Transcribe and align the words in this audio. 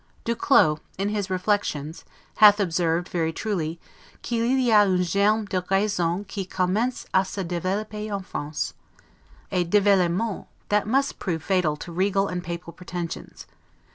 Du 0.23 0.35
Clos, 0.35 0.79
in 0.97 1.09
his 1.09 1.29
"Reflections," 1.29 2.03
hath 2.37 2.59
observed, 2.59 3.05
and 3.05 3.11
very 3.11 3.31
truly, 3.31 3.79
'qu'il 4.23 4.43
y 4.57 4.71
a 4.71 4.81
un 4.81 5.03
germe 5.03 5.45
de 5.45 5.63
raison 5.69 6.23
qui 6.25 6.43
commence 6.43 7.05
a 7.13 7.23
se 7.23 7.43
developper 7.43 8.11
en 8.11 8.23
France'; 8.23 8.73
a 9.51 9.63
developpement 9.63 10.47
that 10.69 10.87
must 10.87 11.19
prove 11.19 11.43
fatal 11.43 11.77
to 11.77 11.91
Regal 11.91 12.27
and 12.27 12.43
Papal 12.43 12.73
pretensions. 12.73 13.45